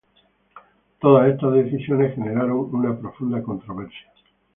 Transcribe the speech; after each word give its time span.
Todas 0.99 1.29
estas 1.31 1.53
decisiones 1.53 2.15
generaron 2.15 2.67
una 2.73 2.97
profunda 2.99 3.43
controversia. 3.43 4.11